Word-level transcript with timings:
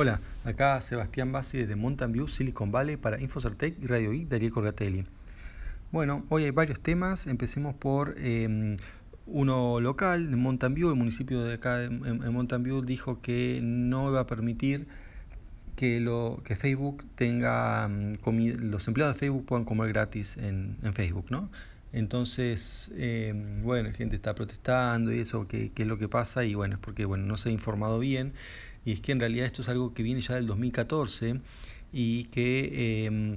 Hola, 0.00 0.20
acá 0.44 0.80
Sebastián 0.80 1.32
Bassi 1.32 1.58
desde 1.58 1.74
Mountain 1.74 2.12
View, 2.12 2.28
Silicon 2.28 2.70
Valley 2.70 2.96
para 2.96 3.20
Infocertec 3.20 3.74
y 3.82 3.88
Radio 3.88 4.12
I, 4.12 4.26
Darío 4.26 4.52
Corgatelli. 4.52 5.04
Bueno, 5.90 6.24
hoy 6.28 6.44
hay 6.44 6.52
varios 6.52 6.78
temas. 6.78 7.26
Empecemos 7.26 7.74
por 7.74 8.14
em, 8.16 8.76
uno 9.26 9.80
local 9.80 10.30
de 10.30 10.36
Mountain 10.36 10.74
View. 10.74 10.90
El 10.90 10.94
municipio 10.94 11.42
de 11.42 11.54
acá 11.54 11.82
en, 11.82 12.32
Mountain 12.32 12.62
View 12.62 12.82
dijo 12.82 13.20
que 13.20 13.58
no 13.60 14.08
iba 14.08 14.20
a 14.20 14.26
permitir 14.28 14.86
que, 15.74 15.98
lo, 15.98 16.42
que 16.44 16.54
Facebook 16.54 17.04
tenga 17.16 17.88
mm, 17.88 18.18
los 18.70 18.86
empleados 18.86 19.16
de 19.16 19.18
Facebook 19.18 19.46
puedan 19.46 19.64
comer 19.64 19.88
gratis 19.88 20.36
en, 20.36 20.76
Facebook, 20.94 21.26
¿no? 21.30 21.50
Entonces, 21.92 22.92
em, 22.94 23.64
bueno, 23.64 23.90
gente 23.92 24.14
está 24.14 24.32
protestando 24.36 25.12
y 25.12 25.18
eso, 25.18 25.48
¿qué, 25.48 25.72
es 25.76 25.86
lo 25.88 25.98
que 25.98 26.06
pasa? 26.06 26.44
Y 26.44 26.54
bueno, 26.54 26.76
es 26.76 26.80
porque 26.80 27.04
bueno, 27.04 27.24
no 27.24 27.36
se 27.36 27.48
ha 27.48 27.52
informado 27.52 27.98
bien 27.98 28.32
y 28.88 28.92
es 28.92 29.00
que 29.00 29.12
en 29.12 29.20
realidad 29.20 29.44
esto 29.44 29.60
es 29.60 29.68
algo 29.68 29.92
que 29.92 30.02
viene 30.02 30.22
ya 30.22 30.36
del 30.36 30.46
2014 30.46 31.42
y 31.92 32.24
que 32.24 33.04
em, 33.04 33.36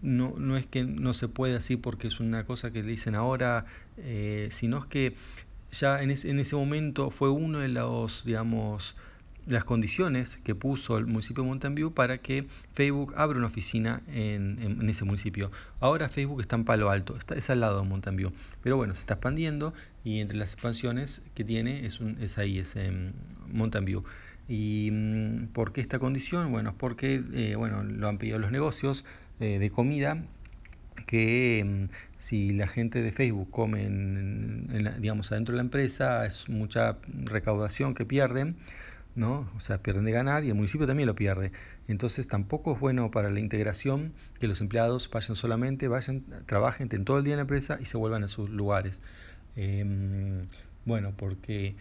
no, 0.00 0.34
no, 0.38 0.56
es 0.56 0.64
que 0.66 0.84
no 0.84 1.12
se 1.12 1.26
puede 1.26 1.56
así 1.56 1.76
porque 1.76 2.06
es 2.06 2.20
una 2.20 2.44
cosa 2.44 2.70
que 2.70 2.84
le 2.84 2.92
dicen 2.92 3.16
ahora, 3.16 3.66
eh, 3.96 4.46
sino 4.52 4.78
es 4.78 4.86
que 4.86 5.16
ya 5.72 6.00
en, 6.04 6.10
en 6.10 6.38
ese 6.38 6.54
momento 6.54 7.10
fue 7.10 7.30
uno 7.30 7.58
de 7.58 7.68
los, 7.68 8.24
digamos, 8.24 8.94
las 9.46 9.64
condiciones 9.64 10.36
que 10.36 10.54
puso 10.54 10.98
el 10.98 11.06
municipio 11.06 11.42
de 11.42 11.48
Mountain 11.48 11.74
View 11.74 11.92
para 11.92 12.18
que 12.18 12.46
Facebook 12.72 13.12
abra 13.16 13.38
una 13.38 13.48
oficina 13.48 14.02
en, 14.06 14.60
en, 14.60 14.88
ese 14.88 15.04
municipio. 15.04 15.50
Ahora 15.80 16.08
Facebook 16.08 16.40
está 16.40 16.54
en 16.54 16.64
Palo 16.64 16.90
Alto, 16.90 17.16
está, 17.16 17.34
es 17.34 17.50
al 17.50 17.58
lado 17.58 17.82
de 17.82 17.88
Mountain 17.88 18.14
View, 18.14 18.32
pero 18.62 18.76
bueno, 18.76 18.94
se 18.94 19.00
está 19.00 19.14
expandiendo 19.14 19.74
y 20.04 20.20
entre 20.20 20.36
las 20.36 20.52
expansiones 20.52 21.22
que 21.34 21.42
tiene 21.42 21.86
es, 21.86 21.98
un, 21.98 22.18
es 22.20 22.38
ahí, 22.38 22.60
es 22.60 22.76
en 22.76 23.14
Mountain 23.48 23.84
View. 23.84 24.04
¿Y 24.48 24.90
mm, 24.92 25.48
por 25.52 25.72
qué 25.72 25.80
esta 25.80 25.98
condición? 25.98 26.52
Bueno, 26.52 26.70
es 26.70 26.76
porque 26.76 27.22
eh, 27.34 27.56
bueno, 27.56 27.82
lo 27.82 28.08
han 28.08 28.18
pedido 28.18 28.38
los 28.38 28.52
negocios 28.52 29.04
eh, 29.40 29.58
de 29.58 29.70
comida 29.70 30.22
que 31.06 31.64
mm, 31.64 31.94
si 32.18 32.50
la 32.50 32.66
gente 32.66 33.02
de 33.02 33.12
Facebook 33.12 33.50
come 33.50 33.88
digamos 34.98 35.30
adentro 35.32 35.52
de 35.52 35.56
la 35.56 35.62
empresa 35.62 36.26
es 36.26 36.48
mucha 36.48 36.98
recaudación 37.26 37.94
que 37.94 38.04
pierden 38.04 38.56
¿no? 39.16 39.48
O 39.56 39.60
sea, 39.60 39.78
pierden 39.78 40.04
de 40.04 40.12
ganar 40.12 40.44
y 40.44 40.48
el 40.48 40.54
municipio 40.54 40.86
también 40.86 41.06
lo 41.06 41.14
pierde. 41.16 41.50
Entonces 41.88 42.28
tampoco 42.28 42.74
es 42.74 42.80
bueno 42.80 43.10
para 43.10 43.30
la 43.30 43.40
integración 43.40 44.12
que 44.38 44.46
los 44.46 44.60
empleados 44.60 45.10
vayan 45.10 45.36
solamente, 45.36 45.88
vayan, 45.88 46.24
trabajen 46.46 46.88
en 46.92 47.04
todo 47.04 47.18
el 47.18 47.24
día 47.24 47.34
en 47.34 47.38
la 47.38 47.42
empresa 47.42 47.78
y 47.80 47.86
se 47.86 47.96
vuelvan 47.96 48.24
a 48.24 48.28
sus 48.28 48.50
lugares. 48.50 48.98
Em, 49.56 50.46
bueno, 50.84 51.12
porque 51.16 51.74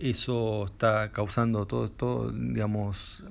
eso 0.00 0.66
está 0.66 1.12
causando 1.12 1.66
todo, 1.66 1.90
todo, 1.90 2.32
digamos, 2.32 3.22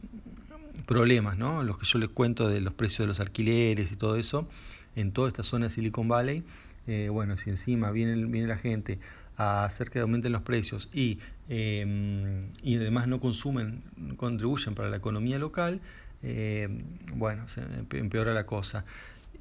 problemas, 0.85 1.37
¿no? 1.37 1.63
Los 1.63 1.77
que 1.77 1.85
yo 1.85 1.99
les 1.99 2.09
cuento 2.09 2.47
de 2.47 2.61
los 2.61 2.73
precios 2.73 2.99
de 2.99 3.07
los 3.07 3.19
alquileres 3.19 3.91
y 3.91 3.95
todo 3.95 4.15
eso, 4.15 4.47
en 4.95 5.11
toda 5.11 5.27
esta 5.27 5.43
zona 5.43 5.65
de 5.65 5.71
Silicon 5.71 6.07
Valley, 6.07 6.43
eh, 6.87 7.09
bueno, 7.09 7.37
si 7.37 7.49
encima 7.49 7.91
viene, 7.91 8.15
viene 8.25 8.47
la 8.47 8.57
gente 8.57 8.99
a 9.37 9.65
hacer 9.65 9.89
que 9.89 9.99
aumenten 9.99 10.31
los 10.31 10.41
precios 10.41 10.89
y, 10.93 11.19
em, 11.47 12.51
y 12.61 12.75
además 12.75 13.07
no 13.07 13.19
consumen, 13.19 13.83
contribuyen 14.17 14.75
para 14.75 14.89
la 14.89 14.97
economía 14.97 15.39
local, 15.39 15.79
em, 16.23 16.83
bueno, 17.15 17.47
se 17.47 17.61
empeora 17.91 18.33
la 18.33 18.45
cosa. 18.45 18.85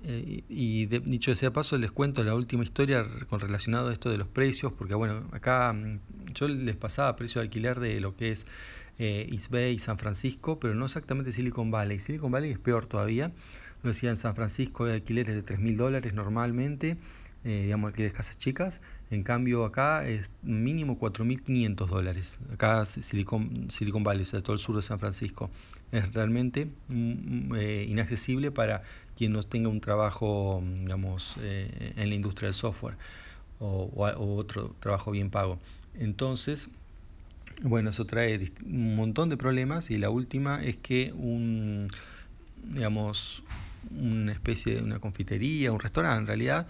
Eh, 0.04 0.44
y 0.48 0.86
dicho 0.86 1.34
sea 1.34 1.52
paso, 1.52 1.76
les 1.76 1.90
cuento 1.90 2.22
la 2.22 2.34
última 2.34 2.62
historia 2.62 3.04
con 3.28 3.40
relacionado 3.40 3.88
a 3.88 3.92
esto 3.92 4.10
de 4.10 4.18
los 4.18 4.28
precios, 4.28 4.72
porque 4.72 4.94
bueno, 4.94 5.24
acá 5.32 5.72
mm, 5.72 6.00
yo 6.34 6.48
les 6.48 6.76
pasaba 6.76 7.16
precio 7.16 7.40
de 7.40 7.46
alquiler 7.46 7.80
de 7.80 8.00
lo 8.00 8.16
que 8.16 8.30
es 8.32 8.46
eh, 8.98 9.28
East 9.30 9.50
Bay, 9.50 9.78
San 9.78 9.98
Francisco, 9.98 10.58
pero 10.58 10.74
no 10.74 10.86
exactamente 10.86 11.32
Silicon 11.32 11.70
Valley. 11.70 12.00
Silicon 12.00 12.30
Valley 12.30 12.50
es 12.50 12.58
peor 12.58 12.86
todavía. 12.86 13.32
Lo 13.82 13.90
decía 13.90 14.10
en 14.10 14.16
San 14.16 14.34
Francisco 14.34 14.86
hay 14.86 14.94
alquileres 14.94 15.34
de 15.34 15.42
3 15.42 15.60
mil 15.60 15.76
dólares 15.76 16.12
normalmente, 16.12 16.96
eh, 17.44 17.62
digamos 17.64 17.88
alquileres 17.88 18.16
casas 18.16 18.38
chicas. 18.38 18.80
En 19.10 19.22
cambio 19.22 19.64
acá 19.64 20.06
es 20.08 20.32
mínimo 20.42 20.98
4.500 20.98 21.86
dólares. 21.86 22.38
Acá 22.52 22.84
Silicon, 22.86 23.70
Silicon 23.70 24.02
Valley, 24.02 24.22
o 24.22 24.26
sea, 24.26 24.40
todo 24.40 24.54
el 24.54 24.60
sur 24.60 24.74
de 24.76 24.82
San 24.82 24.98
Francisco. 24.98 25.50
Es 25.92 26.12
realmente 26.12 26.66
mm, 26.88 27.52
mm, 27.52 27.54
eh, 27.54 27.84
inaccesible 27.88 28.50
para 28.50 28.82
quien 29.18 29.32
no 29.32 29.42
tenga 29.42 29.68
un 29.68 29.80
trabajo, 29.80 30.62
digamos, 30.62 31.34
eh, 31.40 31.92
en 31.96 32.08
la 32.08 32.14
industria 32.14 32.46
del 32.46 32.54
software 32.54 32.94
o, 33.58 33.90
otro 34.36 34.76
trabajo 34.78 35.10
bien 35.10 35.28
pago. 35.30 35.58
Entonces, 35.98 36.68
bueno, 37.62 37.90
eso 37.90 38.04
trae 38.04 38.52
un 38.64 38.94
montón 38.94 39.28
de 39.28 39.36
problemas 39.36 39.90
y 39.90 39.98
la 39.98 40.08
última 40.08 40.64
es 40.64 40.76
que 40.76 41.12
un, 41.12 41.88
digamos, 42.62 43.42
una 43.90 44.30
especie 44.30 44.76
de 44.76 44.82
una 44.82 45.00
confitería, 45.00 45.72
un 45.72 45.80
restaurante 45.80 46.20
en 46.20 46.26
realidad, 46.28 46.68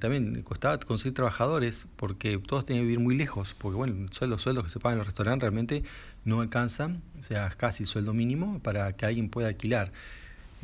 también 0.00 0.42
costaba 0.42 0.78
conseguir 0.80 1.14
trabajadores 1.14 1.86
porque 1.94 2.36
todos 2.38 2.66
tenían 2.66 2.82
que 2.82 2.86
vivir 2.86 3.00
muy 3.00 3.16
lejos, 3.16 3.54
porque 3.56 3.76
bueno, 3.76 4.08
los 4.22 4.42
sueldos 4.42 4.64
que 4.64 4.70
se 4.70 4.80
pagan 4.80 4.94
en 4.94 4.98
los 4.98 5.06
restaurantes 5.06 5.42
realmente 5.42 5.84
no 6.24 6.40
alcanzan, 6.40 7.00
o 7.16 7.22
sea, 7.22 7.48
casi 7.50 7.86
sueldo 7.86 8.12
mínimo 8.12 8.58
para 8.58 8.92
que 8.94 9.06
alguien 9.06 9.28
pueda 9.28 9.46
alquilar. 9.46 9.92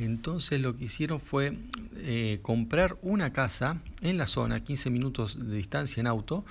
Entonces 0.05 0.61
lo 0.61 0.77
que 0.77 0.85
hicieron 0.87 1.21
fue 1.21 1.57
eh, 1.97 2.39
comprar 2.43 2.97
una 3.03 3.33
casa 3.33 3.79
en 4.01 4.19
la 4.19 4.27
zona, 4.27 4.61
15 4.61 4.91
minutos 4.91 5.37
de 5.39 5.57
distancia 5.57 6.01
en 6.01 6.07
auto, 6.07 6.45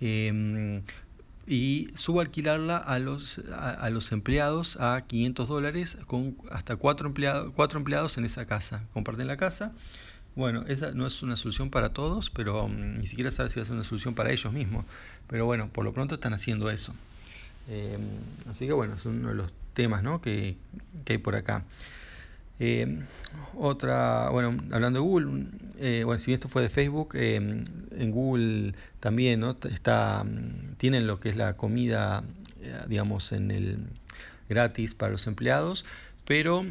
eh, 0.00 0.82
y 1.46 1.90
subalquilarla 1.94 2.76
a 2.76 2.98
los, 2.98 3.38
empleados 4.10 4.76
a 4.80 5.02
500 5.06 5.48
dólares 5.48 5.96
con 6.06 6.36
hasta 6.50 6.76
cuatro, 6.76 7.06
empleados 7.06 8.18
en 8.18 8.24
esa 8.24 8.46
casa. 8.46 8.82
Comparten 8.92 9.28
la 9.28 9.36
casa. 9.36 9.72
Bueno, 10.34 10.64
esa 10.66 10.90
no 10.90 11.06
es 11.06 11.22
una 11.22 11.36
solución 11.36 11.70
para 11.70 11.90
todos, 11.90 12.30
pero 12.30 12.68
mm, 12.68 12.98
ni 12.98 13.06
siquiera 13.06 13.30
sabe 13.30 13.48
si 13.48 13.64
ser 13.64 13.72
una 13.72 13.84
solución 13.84 14.14
para 14.14 14.32
ellos 14.32 14.52
mismos. 14.52 14.84
Pero 15.28 15.46
bueno, 15.46 15.68
por 15.68 15.84
lo 15.84 15.92
pronto 15.92 16.16
están 16.16 16.34
haciendo 16.34 16.68
eso. 16.70 16.94
Eh, 17.68 17.96
así 18.50 18.66
que 18.66 18.72
bueno, 18.72 18.94
es 18.94 19.06
uno 19.06 19.28
de 19.28 19.34
los 19.34 19.52
temas 19.74 20.02
¿no? 20.02 20.20
que 20.20 20.56
hay 21.08 21.18
por 21.18 21.36
acá. 21.36 21.62
Eh, 22.58 23.00
otra, 23.54 24.30
bueno, 24.30 24.56
hablando 24.72 25.00
de 25.00 25.04
Google, 25.04 25.46
eh, 25.78 26.02
bueno, 26.04 26.20
si 26.20 26.32
esto 26.32 26.48
fue 26.48 26.62
de 26.62 26.70
Facebook, 26.70 27.10
eh, 27.14 27.36
en 27.36 28.10
Google 28.10 28.74
también, 29.00 29.40
¿no? 29.40 29.56
Está, 29.70 30.24
tienen 30.78 31.06
lo 31.06 31.20
que 31.20 31.28
es 31.28 31.36
la 31.36 31.56
comida, 31.56 32.24
digamos, 32.88 33.32
en 33.32 33.50
el 33.50 33.78
gratis 34.48 34.94
para 34.94 35.12
los 35.12 35.26
empleados, 35.26 35.84
pero 36.24 36.64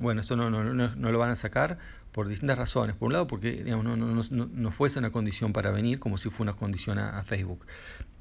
bueno, 0.00 0.20
esto 0.20 0.36
no, 0.36 0.50
no, 0.50 0.64
no, 0.74 1.12
lo 1.12 1.18
van 1.18 1.30
a 1.30 1.36
sacar 1.36 1.78
por 2.14 2.28
distintas 2.28 2.56
razones. 2.56 2.94
Por 2.94 3.08
un 3.08 3.14
lado, 3.14 3.26
porque 3.26 3.64
digamos, 3.64 3.84
no, 3.84 3.96
no, 3.96 4.06
no, 4.06 4.46
no 4.52 4.70
fuese 4.70 5.00
una 5.00 5.10
condición 5.10 5.52
para 5.52 5.72
venir, 5.72 5.98
como 5.98 6.16
si 6.16 6.30
fuera 6.30 6.52
una 6.52 6.58
condición 6.58 6.98
a, 6.98 7.22
Facebook. 7.24 7.66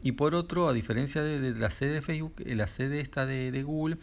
Y 0.01 0.13
por 0.13 0.33
otro, 0.33 0.67
a 0.67 0.73
diferencia 0.73 1.21
de, 1.21 1.51
la 1.51 1.69
sede 1.69 1.93
de 1.93 2.01
Facebook, 2.01 2.33
la 2.43 2.65
sede 2.65 3.01
esta 3.01 3.27
de, 3.27 3.51
de 3.51 3.61
Google, 3.61 3.97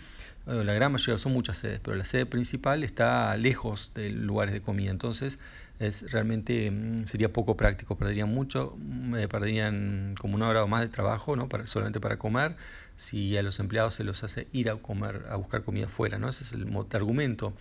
la 0.47 0.73
gran 0.75 0.93
mayoría, 0.93 1.19
son 1.19 1.33
muchas 1.33 1.59
sedes, 1.59 1.81
pero 1.81 1.97
la 1.97 2.05
sede 2.05 2.25
principal 2.25 2.85
está 2.85 3.37
lejos 3.37 3.91
de 3.95 4.11
lugares 4.11 4.55
de 4.55 4.63
comida, 4.63 4.93
entonces 4.93 5.41
es 5.81 6.11
realmente 6.13 6.71
mm, 6.71 7.07
sería 7.07 7.33
poco 7.33 7.57
práctico, 7.57 7.97
perderían 7.97 8.29
mucho, 8.29 8.77
mm, 8.79 9.17
eh, 9.17 9.29
perderían 9.29 10.15
como 10.21 10.37
una 10.37 10.49
hora 10.49 10.63
o 10.63 10.69
más 10.69 10.83
de 10.83 10.89
trabajo, 10.89 11.35
¿no? 11.35 11.49
Para, 11.49 11.67
solamente 11.67 12.01
para 12.01 12.17
comer, 12.17 12.55
si 12.97 13.37
a 13.37 13.43
los 13.43 13.59
empleados 13.59 13.95
se 13.95 14.05
los 14.05 14.23
hace 14.23 14.47
ir 14.53 14.71
a 14.71 14.77
comer, 14.77 15.27
a 15.31 15.37
buscar 15.37 15.65
comida 15.65 15.89
fuera, 15.89 16.19
¿no? 16.19 16.29
Ese 16.29 16.45
es 16.45 16.53
el 16.53 16.67
argumento 16.93 17.55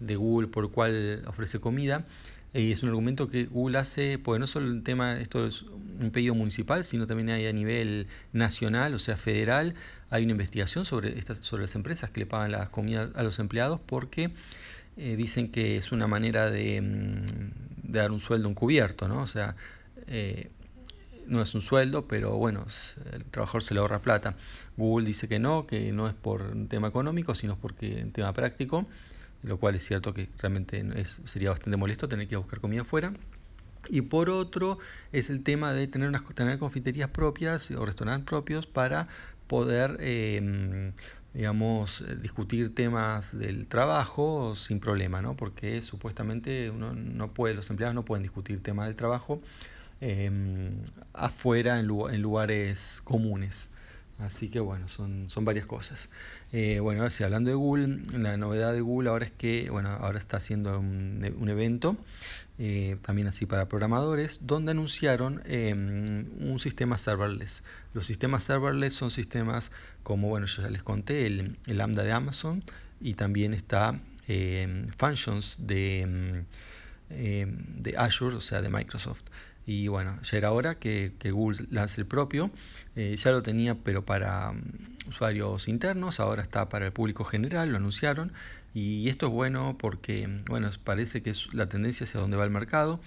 de 0.00 0.16
Google 0.16 0.48
por 0.48 0.64
el 0.64 0.70
cual 0.70 1.22
ofrece 1.26 1.60
comida. 1.60 2.06
Y 2.52 2.72
es 2.72 2.82
un 2.82 2.88
argumento 2.88 3.28
que 3.30 3.44
Google 3.44 3.78
hace, 3.78 4.18
pues 4.18 4.40
no 4.40 4.48
solo 4.48 4.66
el 4.72 4.82
tema, 4.82 5.20
esto 5.20 5.46
es 5.46 5.62
un 5.62 6.10
pedido 6.12 6.34
municipal, 6.34 6.84
sino 6.84 7.06
también 7.06 7.30
hay 7.30 7.46
a 7.46 7.52
nivel 7.52 8.08
nacional, 8.32 8.92
o 8.94 8.98
sea, 8.98 9.16
federal, 9.16 9.74
hay 10.10 10.24
una 10.24 10.32
investigación 10.32 10.84
sobre, 10.84 11.16
estas, 11.16 11.38
sobre 11.38 11.62
las 11.62 11.76
empresas 11.76 12.10
que 12.10 12.20
le 12.20 12.26
pagan 12.26 12.50
las 12.50 12.68
comidas 12.70 13.10
a 13.14 13.22
los 13.22 13.38
empleados 13.38 13.78
porque 13.86 14.32
eh, 14.96 15.14
dicen 15.16 15.52
que 15.52 15.76
es 15.76 15.92
una 15.92 16.08
manera 16.08 16.50
de, 16.50 16.80
mm, 16.80 17.92
dar 17.92 18.10
un 18.10 18.18
sueldo 18.18 18.48
encubierto, 18.48 19.06
¿no? 19.06 19.22
O 19.22 19.26
sea, 19.28 19.54
eh, 20.08 20.50
no 21.28 21.40
es 21.42 21.54
un 21.54 21.62
sueldo, 21.62 22.08
pero 22.08 22.36
bueno, 22.36 22.66
el 23.12 23.24
trabajador 23.26 23.62
se 23.62 23.74
le 23.74 23.80
ahorra 23.80 24.00
plata. 24.00 24.34
Google 24.76 25.06
dice 25.06 25.28
que 25.28 25.38
no, 25.38 25.68
que 25.68 25.92
no 25.92 26.08
es 26.08 26.14
por 26.14 26.42
un 26.42 26.66
tema 26.66 26.88
económico, 26.88 27.36
sino 27.36 27.56
porque 27.56 28.02
un 28.04 28.10
tema 28.10 28.32
práctico 28.32 28.86
lo 29.42 29.58
cual 29.58 29.74
es 29.74 29.84
cierto 29.84 30.14
que 30.14 30.28
realmente 30.38 30.84
es, 30.96 31.22
sería 31.24 31.50
bastante 31.50 31.76
molesto 31.76 32.08
tener 32.08 32.28
que 32.28 32.36
buscar 32.36 32.60
comida 32.60 32.82
afuera. 32.82 33.12
Y 33.88 34.02
por 34.02 34.28
otro 34.28 34.78
es 35.12 35.30
el 35.30 35.42
tema 35.42 35.72
de 35.72 35.86
tener, 35.86 36.08
unas, 36.08 36.24
tener 36.34 36.58
confiterías 36.58 37.10
propias 37.10 37.70
o 37.70 37.84
restaurantes 37.86 38.26
propios 38.26 38.66
para 38.66 39.08
poder, 39.46 39.96
em, 40.00 40.92
digamos, 41.34 42.04
discutir 42.20 42.74
temas 42.74 43.36
del 43.36 43.66
trabajo 43.66 44.54
sin 44.54 44.80
problema, 44.80 45.22
¿no? 45.22 45.36
Porque 45.36 45.82
supuestamente 45.82 46.70
uno 46.70 46.94
no 46.94 47.32
puede, 47.32 47.54
los 47.54 47.70
empleados 47.70 47.94
no 47.94 48.04
pueden 48.04 48.22
discutir 48.22 48.62
temas 48.62 48.86
del 48.86 48.96
trabajo 48.96 49.40
em, 50.00 50.82
afuera 51.12 51.78
en 51.80 51.86
lugares 51.86 53.00
comunes. 53.04 53.70
Así 54.20 54.50
que 54.50 54.60
bueno, 54.60 54.86
son, 54.88 55.30
son 55.30 55.44
varias 55.44 55.66
cosas. 55.66 56.10
Eh, 56.52 56.78
bueno, 56.80 57.00
ahora 57.00 57.10
sí, 57.10 57.24
hablando 57.24 57.48
de 57.48 57.56
Google, 57.56 58.00
la 58.12 58.36
novedad 58.36 58.72
de 58.74 58.82
Google 58.82 59.08
ahora 59.08 59.24
es 59.24 59.30
que, 59.30 59.70
bueno, 59.70 59.88
ahora 59.88 60.18
está 60.18 60.36
haciendo 60.36 60.78
un, 60.78 61.48
evento, 61.48 61.96
eh, 62.58 62.98
también 63.02 63.28
así 63.28 63.46
para 63.46 63.66
programadores, 63.68 64.40
donde 64.42 64.72
anunciaron 64.72 65.42
em, 65.46 66.26
un 66.40 66.58
sistema 66.60 66.98
serverless. 66.98 67.64
Los 67.94 68.06
sistemas 68.06 68.44
serverless 68.44 68.92
son 68.92 69.10
sistemas 69.10 69.72
como, 70.02 70.28
bueno, 70.28 70.46
yo 70.46 70.62
ya 70.62 70.68
les 70.68 70.82
conté, 70.82 71.26
el, 71.26 71.56
Lambda 71.66 72.02
de 72.02 72.12
Amazon 72.12 72.62
y 73.00 73.14
también 73.14 73.54
está 73.54 73.98
em, 74.28 74.88
Functions 74.98 75.56
de, 75.66 76.44
em, 77.08 77.56
de 77.82 77.96
Azure, 77.96 78.36
o 78.36 78.40
sea, 78.42 78.60
de 78.60 78.68
Microsoft. 78.68 79.22
Y 79.70 79.86
bueno, 79.86 80.18
ya 80.22 80.36
era 80.36 80.50
hora 80.50 80.80
que, 80.80 81.12
Google 81.30 81.64
lance 81.70 82.00
el 82.00 82.06
propio. 82.08 82.50
Eh, 82.96 83.14
ya 83.16 83.30
lo 83.30 83.44
tenía, 83.44 83.76
pero 83.76 84.04
para 84.04 84.50
mm, 84.50 85.10
usuarios 85.10 85.68
internos, 85.68 86.18
ahora 86.18 86.42
está 86.42 86.68
para 86.68 86.86
el 86.86 86.92
público 86.92 87.22
general, 87.22 87.70
lo 87.70 87.76
anunciaron. 87.76 88.32
Y 88.74 89.08
esto 89.08 89.26
es 89.28 89.32
bueno 89.32 89.76
porque, 89.78 90.26
mm, 90.26 90.46
bueno, 90.46 90.68
parece 90.82 91.22
que 91.22 91.30
es 91.30 91.54
la 91.54 91.68
tendencia 91.68 92.02
hacia 92.02 92.18
donde 92.18 92.36
va 92.36 92.42
el 92.42 92.50
mercado. 92.50 93.00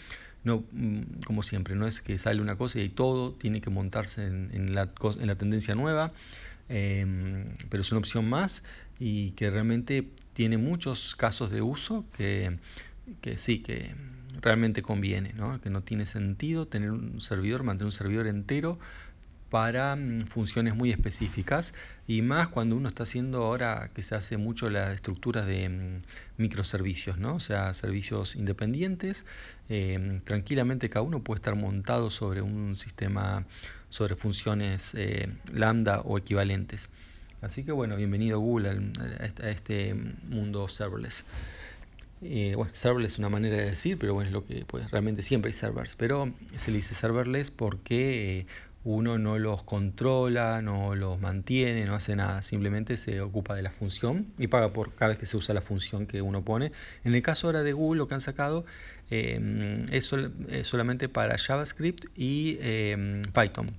No, 0.46 0.64
mm, 0.72 1.24
como 1.26 1.44
siempre, 1.44 1.76
no 1.76 1.86
es 1.86 2.00
que 2.00 2.18
sale 2.18 2.40
una 2.40 2.56
cosa 2.56 2.80
y 2.80 2.88
todo 2.88 3.34
tiene 3.34 3.60
que 3.60 3.70
montarse 3.70 4.26
en, 4.26 4.74
la, 4.74 4.90
en 5.20 5.28
la, 5.28 5.36
tendencia 5.36 5.76
nueva, 5.76 6.14
em, 6.70 7.46
pero 7.70 7.82
es 7.82 7.92
una 7.92 8.00
opción 8.00 8.30
más 8.30 8.64
y 9.00 9.32
que 9.32 9.50
realmente 9.50 10.08
tiene 10.34 10.58
muchos 10.58 11.16
casos 11.16 11.52
de 11.52 11.62
uso 11.62 12.06
que, 12.16 12.58
que 13.22 13.38
sí, 13.38 13.60
que 13.60 13.94
realmente 14.42 14.82
conviene, 14.82 15.34
¿no? 15.34 15.60
que 15.62 15.70
no 15.70 15.82
tiene 15.82 16.06
sentido 16.06 16.68
tener 16.68 16.92
un 16.92 17.22
servidor, 17.22 17.64
mantener 17.64 17.86
un 17.86 17.92
servidor 17.92 18.28
entero 18.28 18.80
para 19.54 19.96
mm, 19.96 20.26
funciones 20.26 20.74
muy 20.74 20.90
específicas 20.90 21.76
y 22.08 22.24
más 22.24 22.48
cuando 22.48 22.76
uno 22.76 22.88
está 22.88 23.04
haciendo 23.04 23.44
ahora 23.44 23.92
que 23.94 24.02
se 24.02 24.16
hace 24.16 24.38
mucho 24.38 24.68
las 24.72 24.96
estructuras 24.96 25.46
de 25.46 25.70
mm, 25.70 26.02
microservicios, 26.42 27.20
¿no? 27.20 27.36
o 27.36 27.40
sea, 27.40 27.74
servicios 27.76 28.36
independientes, 28.36 29.28
eh, 29.70 30.22
tranquilamente 30.24 30.90
cada 30.90 31.04
uno 31.04 31.22
puede 31.22 31.36
estar 31.38 31.56
montado 31.56 32.10
sobre 32.10 32.42
un 32.42 32.76
sistema, 32.76 33.46
sobre 33.90 34.16
funciones 34.16 34.96
eh, 34.96 35.30
lambda 35.54 36.02
o 36.02 36.18
equivalentes. 36.18 36.90
Así 37.44 37.64
que 37.64 37.74
bueno, 37.74 37.96
bienvenido 37.96 38.40
Google 38.40 38.92
a 39.40 39.50
este 39.50 39.94
mundo 39.94 40.68
serverless. 40.68 41.26
Eh, 42.26 42.54
bueno, 42.56 42.72
serverless 42.74 43.14
es 43.14 43.20
una 43.20 43.30
manera 43.30 43.58
de 43.58 43.66
decir, 43.66 43.98
pero 44.00 44.14
bueno, 44.14 44.30
es 44.30 44.34
lo 44.34 44.46
que 44.46 44.66
pues, 44.66 44.90
realmente 44.92 45.24
siempre 45.24 45.50
hay 45.50 45.54
servers. 45.54 45.96
Pero 45.96 46.32
se 46.56 46.72
le 46.72 46.78
dice 46.78 46.96
serverless 46.96 47.52
porque 47.52 48.40
eh, 48.40 48.46
uno 48.84 49.18
no 49.18 49.38
los 49.40 49.64
controla, 49.64 50.62
no 50.62 50.96
los 50.96 51.20
mantiene, 51.20 51.86
no 51.86 51.96
hace 51.96 52.16
nada, 52.16 52.42
simplemente 52.42 52.98
se 52.98 53.22
ocupa 53.22 53.56
de 53.56 53.62
la 53.62 53.72
función 53.72 54.28
y 54.38 54.48
paga 54.48 54.74
por 54.74 54.94
cada 54.96 55.10
vez 55.10 55.18
que 55.18 55.26
se 55.26 55.38
usa 55.38 55.54
la 55.54 55.62
función 55.62 56.06
que 56.06 56.22
uno 56.22 56.44
pone. 56.44 56.72
En 57.04 57.14
el 57.16 57.22
caso 57.22 57.48
ahora 57.48 57.64
de 57.64 57.74
Google, 57.74 58.00
lo 58.00 58.08
que 58.08 58.16
han 58.16 58.22
sacado 58.22 58.66
eh, 59.12 59.86
es, 59.92 60.12
solamente 60.66 61.10
para 61.10 61.38
JavaScript 61.38 62.06
y 62.16 62.56
Python. 63.34 63.72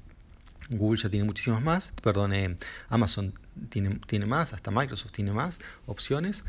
Google 0.71 0.99
ya 0.99 1.11
tiene 1.11 1.27
muchísimas 1.27 1.63
más, 1.63 1.93
perdón, 2.03 2.33
Amazon 2.89 3.35
tiene, 3.69 4.01
tiene 4.07 4.25
más, 4.25 4.55
hasta 4.55 4.71
Microsoft 4.71 5.13
tiene 5.13 5.33
más 5.33 5.61
opciones. 5.87 6.45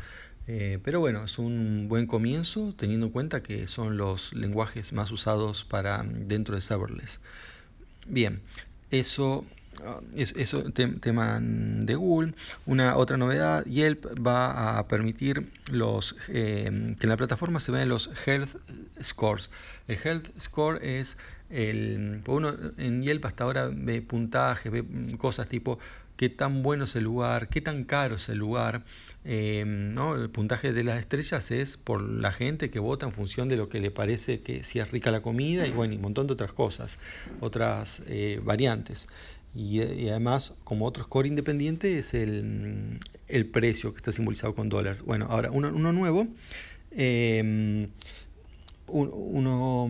Eh, 0.48 0.78
pero 0.82 1.00
bueno, 1.00 1.24
es 1.24 1.38
un 1.38 1.86
buen 1.88 2.06
comienzo 2.06 2.72
teniendo 2.76 3.06
en 3.06 3.12
cuenta 3.12 3.42
que 3.42 3.66
son 3.66 3.96
los 3.96 4.32
lenguajes 4.32 4.92
más 4.92 5.10
usados 5.10 5.64
para 5.64 6.04
dentro 6.04 6.54
de 6.54 6.62
serverless. 6.62 7.20
Bien, 8.06 8.40
eso 8.92 9.44
ah, 9.84 10.00
es 10.14 10.32
eso 10.36 10.62
tema 10.70 11.40
de 11.40 11.94
Google. 11.96 12.34
Una 12.64 12.96
otra 12.96 13.16
novedad, 13.16 13.64
Yelp 13.64 14.06
va 14.24 14.78
a 14.78 14.86
permitir 14.86 15.50
los 15.72 16.14
eh, 16.28 16.94
que 16.98 17.06
en 17.06 17.08
la 17.08 17.16
plataforma 17.16 17.58
se 17.58 17.72
vean 17.72 17.88
los 17.88 18.08
health 18.26 18.50
scores. 19.02 19.50
El 19.88 19.98
health 20.02 20.28
score 20.38 20.78
es 20.82 21.16
el 21.50 22.22
uno 22.26 22.54
en 22.76 23.02
Yelp 23.02 23.24
hasta 23.24 23.44
ahora 23.44 23.68
ve 23.72 24.00
puntajes, 24.00 24.70
ve 24.70 24.84
cosas 25.18 25.48
tipo 25.48 25.80
qué 26.16 26.28
tan 26.28 26.62
bueno 26.62 26.84
es 26.84 26.96
el 26.96 27.04
lugar, 27.04 27.48
qué 27.48 27.60
tan 27.60 27.84
caro 27.84 28.16
es 28.16 28.28
el 28.28 28.38
lugar. 28.38 28.84
Em, 29.24 29.92
¿no? 29.94 30.14
El 30.14 30.30
puntaje 30.30 30.72
de 30.72 30.84
las 30.84 31.00
estrellas 31.00 31.50
es 31.50 31.76
por 31.76 32.00
la 32.00 32.32
gente 32.32 32.70
que 32.70 32.78
vota 32.78 33.06
en 33.06 33.12
función 33.12 33.48
de 33.48 33.56
lo 33.56 33.68
que 33.68 33.80
le 33.80 33.90
parece 33.90 34.40
que 34.40 34.62
si 34.62 34.78
es 34.78 34.90
rica 34.90 35.10
la 35.10 35.20
comida 35.20 35.66
y 35.66 35.72
bueno, 35.72 35.94
y 35.94 35.96
un 35.96 36.02
montón 36.02 36.26
de 36.26 36.34
otras 36.34 36.52
cosas, 36.52 36.98
otras 37.40 38.02
eh, 38.06 38.40
variantes. 38.42 39.08
Y, 39.54 39.80
además, 39.80 40.52
como 40.64 40.84
otro 40.86 41.04
score 41.04 41.26
independiente, 41.26 41.98
es 41.98 42.12
el, 42.12 43.00
precio 43.52 43.92
que 43.92 43.96
está 43.96 44.12
simbolizado 44.12 44.54
con 44.54 44.68
dólares. 44.68 45.02
Bueno, 45.02 45.28
ahora 45.30 45.50
uno, 45.50 45.72
uno 45.74 45.92
nuevo. 45.92 46.28
Em, 46.90 47.88
uno, 48.88 49.88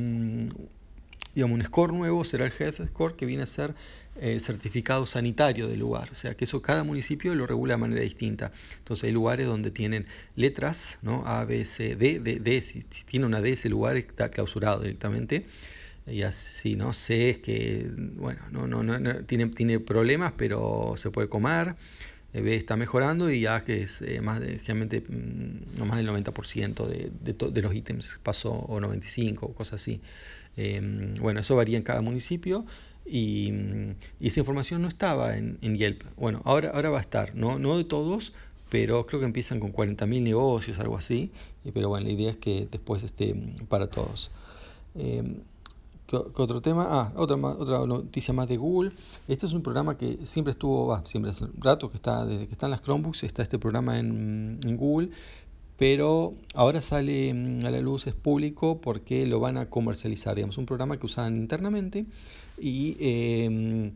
digamos, 1.37 1.59
un 1.59 1.65
score 1.67 1.93
nuevo 1.93 2.25
será 2.25 2.47
el 2.47 2.53
Health 2.59 2.81
Score, 2.89 3.15
que 3.15 3.27
viene 3.27 3.43
a 3.43 3.47
ser 3.47 3.75
el 4.19 4.41
certificado 4.41 5.05
sanitario 5.05 5.69
del 5.69 5.81
lugar. 5.81 6.09
O 6.11 6.15
sea, 6.15 6.35
que 6.35 6.45
eso 6.45 6.63
cada 6.63 6.83
municipio 6.83 7.35
lo 7.35 7.47
regula 7.47 7.75
de 7.75 7.79
manera 7.79 8.01
distinta. 8.01 8.53
Entonces 8.79 9.05
hay 9.05 9.13
lugares 9.13 9.47
donde 9.47 9.71
tienen 9.71 10.07
letras, 10.35 10.99
¿no? 11.03 11.25
A, 11.27 11.45
B, 11.45 11.67
C, 11.67 11.95
D, 11.95 12.21
D, 12.21 12.41
D. 12.41 12.63
Si, 12.63 12.81
tiene 13.05 13.27
una 13.27 13.43
D, 13.43 13.53
ese 13.53 13.69
lugar 13.69 13.99
está 13.99 14.31
clausurado 14.31 14.81
directamente. 14.81 15.45
Y 16.07 16.23
así, 16.23 16.75
¿no? 16.75 16.95
C 16.95 17.29
es 17.29 17.39
que, 17.39 17.87
bueno, 18.15 18.41
no, 18.51 18.67
no, 18.67 18.83
no, 18.83 19.25
tiene, 19.25 19.49
tiene 19.49 19.79
problemas, 19.79 20.33
pero 20.39 20.95
se 20.97 21.11
puede 21.11 21.29
comer. 21.29 21.77
Está 22.45 22.77
mejorando 22.77 23.31
y 23.31 23.47
A 23.47 23.65
que 23.65 23.83
es 23.83 24.03
eh, 24.03 24.21
más 24.21 24.41
de, 24.41 24.59
generalmente 24.59 25.01
mm, 25.01 25.79
no 25.79 25.87
más 25.87 25.97
del 25.97 26.09
90% 26.09 26.87
de, 26.87 27.11
de, 27.51 27.63
los 27.63 27.75
ítems 27.75 28.19
pasó, 28.23 28.53
o 28.53 28.79
95, 28.79 29.47
o 29.47 29.55
cosas 29.55 29.81
así. 29.81 30.01
Em, 30.57 31.15
bueno, 31.15 31.41
eso 31.41 31.57
varía 31.57 31.79
en 31.79 31.83
cada 31.83 32.03
municipio 32.03 32.67
y, 33.07 33.53
esa 34.21 34.41
información 34.41 34.83
no 34.83 34.89
estaba 34.89 35.37
en, 35.37 35.59
Yelp. 35.77 36.03
Bueno, 36.17 36.43
ahora, 36.45 36.71
ahora 36.71 36.91
va 36.91 36.99
a 36.99 37.03
estar, 37.03 37.35
¿no? 37.35 37.59
no 37.59 37.79
de 37.79 37.85
todos, 37.85 38.33
pero 38.71 39.07
creo 39.07 39.21
que 39.21 39.27
empiezan 39.27 39.61
con 39.61 39.73
40.000 39.73 40.23
negocios, 40.23 40.79
algo 40.79 40.97
así. 40.97 41.31
Pero 41.73 41.89
bueno, 41.89 42.07
la 42.07 42.13
idea 42.13 42.31
es 42.31 42.37
que 42.37 42.69
después 42.71 43.03
esté 43.03 43.35
para 43.69 43.89
todos. 43.89 44.31
Em, 44.95 45.37
¿qué, 46.07 46.17
otro 46.17 46.61
tema? 46.61 46.87
Ah, 46.89 47.13
otra, 47.17 47.37
otra 47.37 47.87
noticia 47.87 48.33
más 48.33 48.49
de 48.49 48.57
Google. 48.57 48.93
Este 49.29 49.47
es 49.47 49.53
un 49.53 49.63
programa 49.63 49.97
que 49.97 50.19
siempre 50.25 50.53
estuvo, 50.53 50.97
siempre 51.05 51.31
hace 51.31 51.45
un 51.45 51.61
rato 51.61 51.91
que 51.91 51.97
está, 51.97 52.25
desde 52.25 52.47
que 52.47 52.53
están 52.53 52.71
las 52.71 52.83
Chromebooks, 52.83 53.25
está 53.25 53.43
este 53.43 53.59
programa 53.59 53.99
en, 53.99 54.61
Google 54.77 55.11
pero 55.79 56.33
ahora 56.55 56.81
sale 56.81 57.35
mm, 57.35 57.67
a 57.67 57.71
la 57.71 57.81
luz, 57.81 58.07
es 58.07 58.15
público 58.15 58.81
porque 58.81 59.27
lo 59.27 59.41
van 59.41 59.59
a 59.59 59.69
comercializar, 59.69 60.35
digamos, 60.35 60.57
un 60.57 60.65
programa 60.65 60.99
que 60.99 61.05
usaban 61.05 61.37
internamente 61.37 62.07
y, 62.59 62.97
em, 62.99 63.93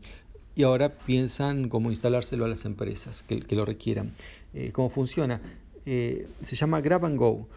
y 0.55 0.63
ahora 0.63 0.89
piensan 0.97 1.69
cómo 1.69 1.89
instalárselo 1.89 2.45
a 2.45 2.47
las 2.47 2.65
empresas 2.65 3.23
que, 3.23 3.43
lo 3.55 3.65
requieran. 3.65 4.13
Eh, 4.53 4.71
¿Cómo 4.71 4.89
funciona? 4.89 5.41
Eh, 5.85 6.27
se 6.41 6.55
llama 6.55 6.81
Grab 6.81 7.05
and 7.05 7.17
Go. 7.17 7.47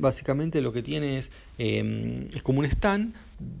Básicamente 0.00 0.60
lo 0.60 0.72
que 0.72 0.82
tiene 0.82 1.18
es, 1.18 1.30
em, 1.58 2.28
es 2.34 2.42
como 2.42 2.60
un 2.60 2.64
stand 2.64 3.14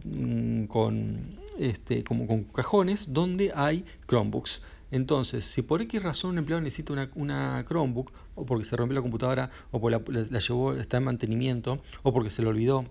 mm, 0.04 0.64
con, 0.64 1.38
este, 1.58 2.02
como 2.02 2.26
con 2.26 2.44
cajones 2.44 3.12
donde 3.12 3.52
hay 3.54 3.84
Chromebooks. 4.08 4.62
Entonces, 4.90 5.44
si 5.44 5.62
por 5.62 5.82
X 5.82 6.02
razón 6.02 6.30
un 6.32 6.38
empleado 6.38 6.62
necesita 6.62 6.92
una, 6.92 7.10
una 7.14 7.64
Chromebook, 7.68 8.10
o 8.34 8.46
porque 8.46 8.64
se 8.64 8.74
rompió 8.76 8.94
la 8.94 9.02
computadora, 9.02 9.50
o 9.70 9.80
porque 9.80 10.00
la, 10.30 10.38
llevó, 10.40 10.72
está 10.72 10.96
en 10.96 11.04
mantenimiento, 11.04 11.82
o 12.02 12.12
porque 12.12 12.30
se 12.30 12.42
le 12.42 12.48
olvidó, 12.48 12.86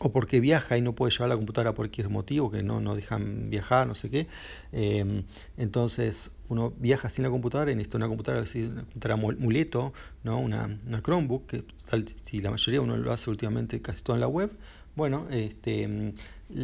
o 0.00 0.10
porque 0.10 0.40
viaja 0.40 0.78
y 0.78 0.80
no 0.80 0.94
puede 0.94 1.12
llevar 1.12 1.28
la 1.28 1.36
computadora 1.36 1.74
por 1.74 1.86
X 1.86 2.08
motivo, 2.08 2.50
que 2.50 2.62
no, 2.62 2.80
no 2.80 2.94
dejan 2.94 3.50
viajar, 3.50 3.86
no 3.86 3.94
sé 3.94 4.10
qué, 4.10 4.26
em, 4.72 5.24
entonces 5.58 6.30
uno 6.48 6.72
viaja 6.78 7.10
sin 7.10 7.24
la 7.24 7.30
computadora 7.30 7.70
y 7.70 7.74
necesita 7.74 7.98
una 7.98 8.08
computadora, 8.08 8.44
una 8.54 8.82
computadora 8.82 9.16
muleto, 9.16 9.92
¿no? 10.24 10.38
una, 10.38 10.78
una 10.86 11.02
Chromebook, 11.02 11.46
que 11.46 11.64
tal, 11.88 12.06
si 12.22 12.40
la 12.40 12.50
mayoría 12.50 12.80
uno 12.80 12.96
lo 12.96 13.12
hace 13.12 13.30
últimamente 13.30 13.80
casi 13.80 14.02
todo 14.02 14.16
en 14.16 14.20
la 14.20 14.28
web, 14.28 14.50
bueno, 14.98 15.26
este, 15.30 16.12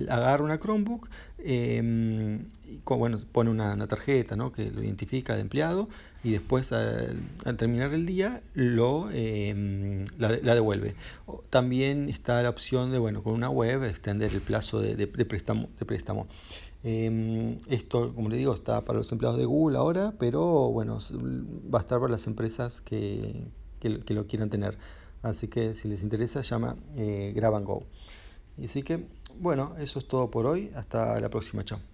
agarra 0.08 0.42
una 0.42 0.58
Chromebook, 0.58 1.08
em, 1.38 2.40
y, 2.66 2.80
bueno, 2.84 3.18
pone 3.30 3.50
una, 3.50 3.86
tarjeta 3.86 4.34
¿no? 4.34 4.50
que 4.50 4.70
lo 4.72 4.82
identifica 4.82 5.36
de 5.36 5.42
empleado 5.42 5.88
y 6.24 6.32
después 6.32 6.72
al, 6.72 7.22
terminar 7.56 7.94
el 7.94 8.06
día 8.06 8.42
lo, 8.54 9.08
em, 9.12 10.04
la, 10.18 10.54
devuelve. 10.54 10.96
También 11.50 12.08
está 12.08 12.42
la 12.42 12.50
opción 12.50 12.90
de, 12.90 12.98
bueno, 12.98 13.22
con 13.22 13.34
una 13.34 13.50
web 13.50 13.84
extender 13.84 14.32
el 14.34 14.40
plazo 14.40 14.80
de, 14.80 15.06
préstamo. 15.06 15.68
De 15.78 15.84
préstamo. 15.84 16.26
Em, 16.84 17.56
esto, 17.68 18.14
como 18.14 18.28
le 18.28 18.36
digo, 18.36 18.52
está 18.52 18.84
para 18.84 18.98
los 18.98 19.10
empleados 19.10 19.38
de 19.38 19.46
Google 19.46 19.78
ahora, 19.78 20.12
pero 20.18 20.70
bueno, 20.70 20.98
va 21.74 21.78
a 21.78 21.82
estar 21.82 21.98
para 21.98 22.12
las 22.12 22.26
empresas 22.26 22.82
que, 22.82 23.46
que, 23.80 24.14
lo 24.14 24.26
quieran 24.26 24.50
tener. 24.50 24.76
Así 25.22 25.48
que 25.48 25.74
si 25.74 25.88
les 25.88 26.02
interesa, 26.02 26.42
llama 26.42 26.76
eh, 26.96 27.32
Grab 27.34 27.54
and 27.54 27.66
Go. 27.66 27.84
Así 28.62 28.82
que, 28.82 29.06
bueno, 29.40 29.74
eso 29.78 29.98
es 29.98 30.06
todo 30.06 30.30
por 30.30 30.44
hoy. 30.46 30.70
Hasta 30.74 31.18
la 31.20 31.30
próxima. 31.30 31.64
Chao. 31.64 31.93